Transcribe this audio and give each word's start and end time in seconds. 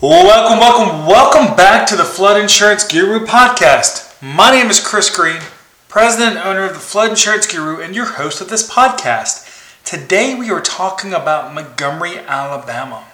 Welcome, 0.00 0.60
welcome, 0.60 1.06
welcome 1.06 1.56
back 1.56 1.84
to 1.88 1.96
the 1.96 2.04
Flood 2.04 2.40
Insurance 2.40 2.86
Guru 2.86 3.26
podcast. 3.26 4.14
My 4.22 4.52
name 4.52 4.70
is 4.70 4.78
Chris 4.78 5.10
Green, 5.10 5.40
president 5.88 6.36
and 6.36 6.46
owner 6.46 6.62
of 6.62 6.74
the 6.74 6.78
Flood 6.78 7.10
Insurance 7.10 7.48
Guru, 7.48 7.80
and 7.80 7.96
your 7.96 8.04
host 8.04 8.40
of 8.40 8.48
this 8.48 8.70
podcast. 8.70 9.44
Today 9.84 10.36
we 10.36 10.50
are 10.50 10.60
talking 10.60 11.12
about 11.12 11.52
Montgomery, 11.52 12.16
Alabama. 12.16 13.06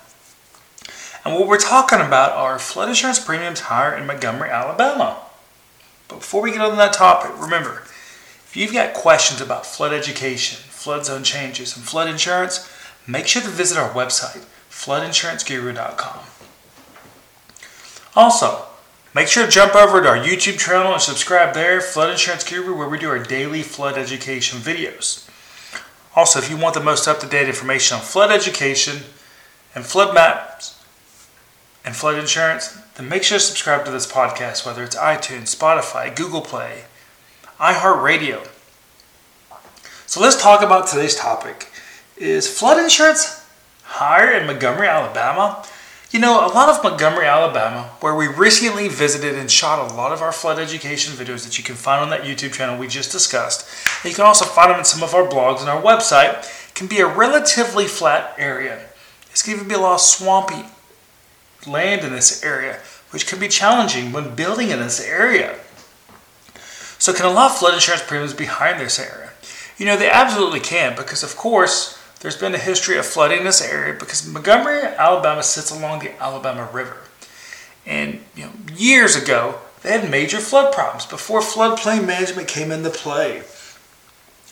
And 1.25 1.35
what 1.35 1.49
we're 1.49 1.57
talking 1.57 2.01
about 2.01 2.33
are 2.33 2.59
flood 2.59 2.91
insurance 2.91 3.19
premiums 3.19 3.61
higher 3.61 3.97
in 3.97 4.07
Montgomery, 4.07 4.51
Alabama. 4.51 5.23
But 6.09 6.19
before 6.19 6.43
we 6.43 6.53
get 6.53 6.61
on 6.61 6.77
that 6.77 6.93
topic, 6.93 7.33
remember 7.41 7.85
if 8.45 8.53
you've 8.55 8.75
got 8.75 8.93
questions 8.93 9.41
about 9.41 9.65
flood 9.65 9.95
education, 9.95 10.59
flood 10.69 11.07
zone 11.07 11.25
changes, 11.25 11.75
and 11.79 11.87
flood 11.87 12.11
insurance, 12.11 12.71
make 13.07 13.27
sure 13.27 13.41
to 13.41 13.49
visit 13.49 13.79
our 13.79 13.89
website, 13.89 14.45
floodinsuranceguru.com. 14.69 16.27
Also, 18.17 18.67
make 19.15 19.27
sure 19.27 19.45
to 19.45 19.51
jump 19.51 19.75
over 19.75 20.01
to 20.01 20.09
our 20.09 20.19
YouTube 20.19 20.59
channel 20.59 20.93
and 20.93 21.03
subscribe 21.03 21.55
there, 21.55 21.81
Flood 21.81 22.11
Insurance 22.11 22.49
Guru, 22.49 22.77
where 22.77 22.89
we 22.89 22.99
do 22.99 23.09
our 23.09 23.19
daily 23.19 23.63
flood 23.63 23.99
education 23.99 24.61
videos. 24.61 25.29
Also, 26.15 26.39
if 26.39 26.49
you 26.49 26.57
want 26.57 26.75
the 26.75 26.81
most 26.81 27.09
up 27.09 27.19
to 27.21 27.27
date 27.27 27.49
information 27.49 27.97
on 27.97 28.03
flood 28.03 28.31
education 28.31 29.03
and 29.75 29.85
flood 29.85 30.15
maps 30.15 30.81
and 31.85 31.97
flood 31.97 32.17
insurance, 32.19 32.79
then 32.95 33.09
make 33.09 33.25
sure 33.25 33.39
to 33.39 33.45
subscribe 33.45 33.85
to 33.85 33.91
this 33.91 34.11
podcast, 34.11 34.65
whether 34.65 34.85
it's 34.85 34.97
iTunes, 34.97 35.55
Spotify, 35.55 36.15
Google 36.15 36.41
Play, 36.41 36.85
iHeartRadio. 37.59 38.49
So 40.07 40.21
let's 40.21 40.41
talk 40.41 40.63
about 40.63 40.87
today's 40.87 41.17
topic. 41.17 41.73
Is 42.17 42.47
flood 42.47 42.79
insurance 42.79 43.45
higher 43.83 44.31
in 44.31 44.47
Montgomery, 44.47 44.87
Alabama? 44.87 45.67
You 46.11 46.21
know, 46.21 46.47
a 46.47 46.53
lot 46.53 46.69
of 46.69 46.83
Montgomery, 46.85 47.27
Alabama, 47.27 47.91
where 48.01 48.15
we 48.15 48.29
recently 48.29 48.89
visited 48.89 49.35
and 49.35 49.51
shot 49.51 49.91
a 49.91 49.95
lot 49.95 50.13
of 50.13 50.23
our 50.23 50.31
flood 50.31 50.59
education 50.59 51.15
videos 51.15 51.45
that 51.45 51.59
you 51.59 51.65
can 51.65 51.75
find 51.75 52.03
on 52.03 52.11
that 52.11 52.23
YouTube 52.23 52.53
channel 52.53 52.79
we 52.79 52.87
just 52.87 53.11
discussed. 53.11 53.69
And 54.03 54.11
you 54.11 54.15
can 54.15 54.25
also 54.25 54.45
find 54.45 54.71
them 54.71 54.79
in 54.79 54.85
some 54.85 55.03
of 55.03 55.15
our 55.15 55.27
blogs 55.27 55.61
and 55.61 55.69
our 55.69 55.83
website, 55.83 56.49
can 56.75 56.87
be 56.87 57.01
a 57.01 57.07
relatively 57.07 57.87
flat 57.87 58.35
area. 58.39 58.87
It's 59.31 59.43
going 59.43 59.59
to 59.59 59.65
be 59.65 59.75
a 59.75 59.79
lot 59.79 59.95
of 59.95 60.01
swampy 60.01 60.67
land 61.67 62.05
in 62.05 62.13
this 62.13 62.45
area, 62.45 62.81
which 63.11 63.27
can 63.27 63.41
be 63.41 63.49
challenging 63.49 64.13
when 64.13 64.35
building 64.35 64.71
in 64.71 64.79
this 64.79 65.01
area. 65.01 65.59
So, 66.99 67.13
can 67.13 67.27
a 67.27 67.31
lot 67.31 67.51
of 67.51 67.59
flood 67.59 67.75
insurance 67.75 68.05
premiums 68.07 68.35
be 68.35 68.45
in 68.45 68.79
this 68.79 68.99
area? 68.99 69.31
You 69.77 69.87
know, 69.87 69.97
they 69.97 70.11
absolutely 70.11 70.61
can, 70.61 70.95
because 70.95 71.23
of 71.23 71.37
course, 71.37 71.99
there's 72.25 72.39
been 72.39 72.55
a 72.55 72.59
history 72.59 72.97
of 72.97 73.05
flooding 73.05 73.41
in 73.41 73.45
this 73.45 73.61
area 73.61 73.93
because 73.93 74.27
Montgomery, 74.27 74.81
Alabama 74.81 75.43
sits 75.43 75.71
along 75.71 75.99
the 75.99 76.23
Alabama 76.23 76.67
River. 76.73 76.97
And 77.85 78.21
you 78.35 78.45
know, 78.45 78.53
years 78.75 79.15
ago, 79.15 79.57
they 79.83 79.91
had 79.91 80.11
major 80.11 80.39
flood 80.39 80.73
problems 80.73 81.05
before 81.05 81.43
floodplain 81.43 82.07
management 82.07 82.49
came 82.49 82.73
into 82.73 82.89
play. 82.89 83.43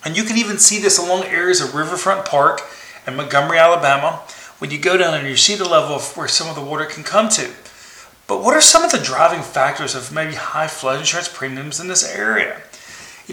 And 0.05 0.19
you 0.19 0.25
can 0.25 0.37
even 0.37 0.59
see 0.59 0.81
this 0.83 0.99
along 0.99 1.25
areas 1.25 1.63
of 1.63 1.75
Riverfront 1.75 2.27
Park 2.27 2.61
and 3.07 3.17
Montgomery, 3.17 3.57
Alabama, 3.57 4.21
when 4.59 4.71
you 4.71 4.79
go 4.79 4.99
down 4.99 5.15
and 5.15 5.27
you 5.27 5.39
see 5.39 5.55
the 5.55 5.67
level 5.67 5.97
of 5.97 6.15
where 6.15 6.29
some 6.29 6.51
of 6.51 6.55
the 6.55 6.61
water 6.61 6.85
can 6.85 7.05
come 7.05 7.31
to. 7.31 7.53
But 8.27 8.43
what 8.43 8.55
are 8.55 8.61
some 8.61 8.85
of 8.85 8.93
the 8.93 8.99
driving 8.99 9.41
factors 9.41 9.95
of 9.95 10.13
maybe 10.13 10.35
high 10.35 10.69
flood 10.69 10.99
insurance 10.99 11.31
premiums 11.33 11.81
in 11.81 11.89
this 11.89 12.07
area? 12.07 12.61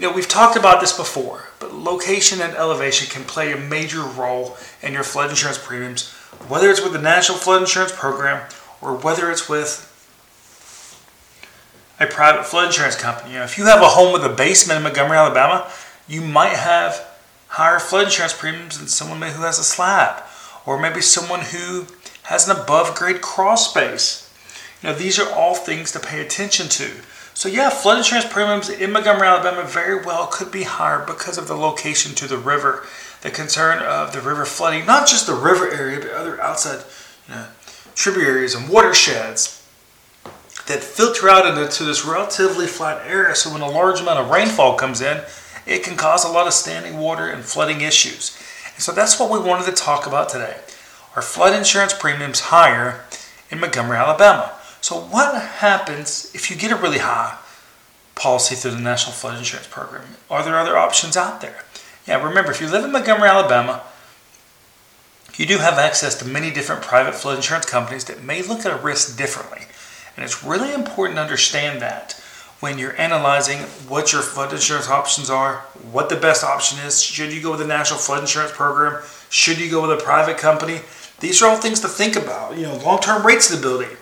You 0.00 0.08
know, 0.08 0.14
we've 0.14 0.26
talked 0.26 0.56
about 0.56 0.80
this 0.80 0.96
before, 0.96 1.48
but 1.58 1.74
location 1.74 2.40
and 2.40 2.54
elevation 2.54 3.06
can 3.08 3.22
play 3.22 3.52
a 3.52 3.58
major 3.58 4.00
role 4.00 4.56
in 4.80 4.94
your 4.94 5.02
flood 5.02 5.28
insurance 5.28 5.58
premiums, 5.58 6.08
whether 6.48 6.70
it's 6.70 6.82
with 6.82 6.94
the 6.94 6.98
National 6.98 7.36
Flood 7.36 7.60
Insurance 7.60 7.92
Program 7.92 8.48
or 8.80 8.96
whether 8.96 9.30
it's 9.30 9.46
with 9.46 9.86
a 12.00 12.06
private 12.06 12.46
flood 12.46 12.68
insurance 12.68 12.96
company. 12.96 13.32
You 13.32 13.40
know, 13.40 13.44
if 13.44 13.58
you 13.58 13.66
have 13.66 13.82
a 13.82 13.88
home 13.88 14.14
with 14.14 14.24
a 14.24 14.34
basement 14.34 14.78
in 14.78 14.84
Montgomery, 14.84 15.18
Alabama, 15.18 15.70
you 16.08 16.22
might 16.22 16.54
have 16.54 17.06
higher 17.48 17.78
flood 17.78 18.04
insurance 18.04 18.32
premiums 18.32 18.78
than 18.78 18.88
someone 18.88 19.20
who 19.20 19.42
has 19.42 19.58
a 19.58 19.64
slab, 19.64 20.22
or 20.64 20.80
maybe 20.80 21.02
someone 21.02 21.40
who 21.40 21.84
has 22.22 22.48
an 22.48 22.56
above 22.56 22.94
grade 22.94 23.20
crawl 23.20 23.58
space. 23.58 24.32
You 24.82 24.88
know, 24.88 24.94
these 24.94 25.18
are 25.18 25.30
all 25.30 25.54
things 25.54 25.92
to 25.92 26.00
pay 26.00 26.22
attention 26.22 26.70
to. 26.70 26.90
So 27.40 27.48
yeah, 27.48 27.70
flood 27.70 27.96
insurance 27.96 28.30
premiums 28.30 28.68
in 28.68 28.92
Montgomery, 28.92 29.26
Alabama 29.26 29.66
very 29.66 30.04
well 30.04 30.26
could 30.26 30.52
be 30.52 30.64
higher 30.64 31.02
because 31.06 31.38
of 31.38 31.48
the 31.48 31.54
location 31.54 32.14
to 32.16 32.28
the 32.28 32.36
river, 32.36 32.84
the 33.22 33.30
concern 33.30 33.78
of 33.78 34.12
the 34.12 34.20
river 34.20 34.44
flooding, 34.44 34.84
not 34.84 35.08
just 35.08 35.26
the 35.26 35.32
river 35.32 35.66
area, 35.66 36.00
but 36.00 36.10
other 36.10 36.38
outside 36.42 36.84
you 37.26 37.34
know, 37.34 37.46
tributaries 37.94 38.54
and 38.54 38.68
watersheds 38.68 39.66
that 40.66 40.84
filter 40.84 41.30
out 41.30 41.46
into 41.46 41.82
this 41.82 42.04
relatively 42.04 42.66
flat 42.66 43.00
area. 43.06 43.34
So 43.34 43.50
when 43.50 43.62
a 43.62 43.70
large 43.70 44.02
amount 44.02 44.18
of 44.18 44.28
rainfall 44.28 44.74
comes 44.76 45.00
in, 45.00 45.22
it 45.66 45.82
can 45.82 45.96
cause 45.96 46.26
a 46.26 46.30
lot 46.30 46.46
of 46.46 46.52
standing 46.52 46.98
water 46.98 47.26
and 47.26 47.42
flooding 47.42 47.80
issues. 47.80 48.36
And 48.74 48.82
so 48.82 48.92
that's 48.92 49.18
what 49.18 49.30
we 49.30 49.38
wanted 49.38 49.64
to 49.64 49.72
talk 49.72 50.06
about 50.06 50.28
today. 50.28 50.58
Are 51.16 51.22
flood 51.22 51.54
insurance 51.54 51.94
premiums 51.94 52.40
higher 52.40 53.06
in 53.50 53.60
Montgomery, 53.60 53.96
Alabama? 53.96 54.59
So, 54.80 55.00
what 55.00 55.40
happens 55.40 56.30
if 56.34 56.50
you 56.50 56.56
get 56.56 56.72
a 56.72 56.76
really 56.76 56.98
high 56.98 57.38
policy 58.14 58.54
through 58.54 58.72
the 58.72 58.80
National 58.80 59.12
Flood 59.12 59.38
Insurance 59.38 59.68
Program? 59.68 60.04
Are 60.30 60.42
there 60.42 60.58
other 60.58 60.76
options 60.76 61.16
out 61.16 61.40
there? 61.40 61.64
Yeah, 62.06 62.24
remember, 62.26 62.50
if 62.50 62.60
you 62.60 62.68
live 62.68 62.84
in 62.84 62.92
Montgomery, 62.92 63.28
Alabama, 63.28 63.82
you 65.36 65.46
do 65.46 65.58
have 65.58 65.78
access 65.78 66.14
to 66.16 66.24
many 66.26 66.50
different 66.50 66.82
private 66.82 67.14
flood 67.14 67.36
insurance 67.36 67.66
companies 67.66 68.04
that 68.04 68.22
may 68.22 68.42
look 68.42 68.66
at 68.66 68.72
a 68.72 68.82
risk 68.82 69.16
differently. 69.16 69.66
And 70.16 70.24
it's 70.24 70.44
really 70.44 70.72
important 70.72 71.16
to 71.16 71.22
understand 71.22 71.80
that 71.80 72.20
when 72.60 72.78
you're 72.78 72.98
analyzing 73.00 73.60
what 73.88 74.12
your 74.12 74.22
flood 74.22 74.52
insurance 74.52 74.88
options 74.88 75.30
are, 75.30 75.60
what 75.92 76.10
the 76.10 76.16
best 76.16 76.44
option 76.44 76.78
is. 76.80 77.02
Should 77.02 77.32
you 77.32 77.40
go 77.40 77.52
with 77.52 77.60
the 77.60 77.66
National 77.66 77.98
Flood 77.98 78.20
Insurance 78.20 78.52
Program? 78.52 79.02
Should 79.30 79.58
you 79.58 79.70
go 79.70 79.80
with 79.80 79.98
a 79.98 80.02
private 80.02 80.36
company? 80.36 80.80
These 81.20 81.40
are 81.42 81.48
all 81.48 81.56
things 81.56 81.80
to 81.80 81.88
think 81.88 82.16
about. 82.16 82.56
You 82.56 82.64
know, 82.64 82.76
long-term 82.76 83.26
rate 83.26 83.40
stability. 83.42 83.94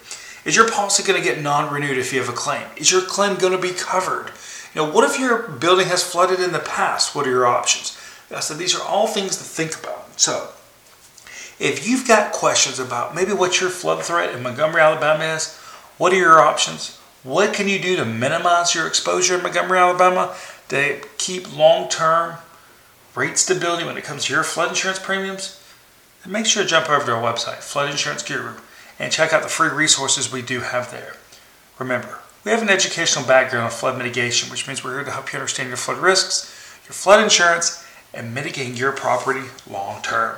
Is 0.48 0.56
your 0.56 0.66
policy 0.66 1.02
going 1.02 1.22
to 1.22 1.28
get 1.28 1.42
non-renewed 1.42 1.98
if 1.98 2.10
you 2.10 2.20
have 2.20 2.30
a 2.30 2.32
claim? 2.32 2.66
Is 2.78 2.90
your 2.90 3.02
claim 3.02 3.36
going 3.36 3.52
to 3.52 3.58
be 3.58 3.74
covered? 3.74 4.32
You 4.74 4.80
know, 4.80 4.90
what 4.90 5.04
if 5.04 5.20
your 5.20 5.46
building 5.46 5.88
has 5.88 6.02
flooded 6.02 6.40
in 6.40 6.52
the 6.52 6.58
past? 6.58 7.14
What 7.14 7.26
are 7.26 7.30
your 7.30 7.46
options? 7.46 7.98
I 8.34 8.40
said 8.40 8.56
these 8.56 8.74
are 8.74 8.82
all 8.82 9.06
things 9.06 9.36
to 9.36 9.44
think 9.44 9.78
about. 9.78 10.18
So, 10.18 10.48
if 11.60 11.86
you've 11.86 12.08
got 12.08 12.32
questions 12.32 12.78
about 12.78 13.14
maybe 13.14 13.34
what 13.34 13.60
your 13.60 13.68
flood 13.68 14.02
threat 14.02 14.34
in 14.34 14.42
Montgomery, 14.42 14.80
Alabama 14.80 15.22
is, 15.24 15.54
what 15.98 16.14
are 16.14 16.16
your 16.16 16.40
options? 16.40 16.96
What 17.24 17.52
can 17.52 17.68
you 17.68 17.78
do 17.78 17.96
to 17.96 18.06
minimize 18.06 18.74
your 18.74 18.86
exposure 18.86 19.34
in 19.34 19.42
Montgomery, 19.42 19.78
Alabama 19.78 20.34
to 20.70 20.98
keep 21.18 21.54
long-term 21.54 22.36
rate 23.14 23.36
stability 23.36 23.84
when 23.84 23.98
it 23.98 24.04
comes 24.04 24.24
to 24.24 24.32
your 24.32 24.44
flood 24.44 24.70
insurance 24.70 24.98
premiums? 24.98 25.62
Then 26.24 26.32
make 26.32 26.46
sure 26.46 26.62
to 26.62 26.68
jump 26.68 26.88
over 26.88 27.04
to 27.04 27.12
our 27.16 27.22
website, 27.22 27.56
Flood 27.56 27.90
Insurance 27.90 28.22
Guru 28.22 28.54
and 28.98 29.12
check 29.12 29.32
out 29.32 29.42
the 29.42 29.48
free 29.48 29.68
resources 29.68 30.32
we 30.32 30.42
do 30.42 30.60
have 30.60 30.90
there. 30.90 31.14
Remember, 31.78 32.18
we 32.44 32.50
have 32.50 32.62
an 32.62 32.70
educational 32.70 33.24
background 33.24 33.64
on 33.64 33.70
flood 33.70 33.98
mitigation, 33.98 34.50
which 34.50 34.66
means 34.66 34.82
we're 34.82 34.94
here 34.96 35.04
to 35.04 35.10
help 35.10 35.32
you 35.32 35.38
understand 35.38 35.68
your 35.68 35.76
flood 35.76 35.98
risks, 35.98 36.54
your 36.84 36.92
flood 36.92 37.22
insurance, 37.22 37.84
and 38.14 38.34
mitigating 38.34 38.76
your 38.76 38.92
property 38.92 39.42
long 39.68 40.02
term. 40.02 40.36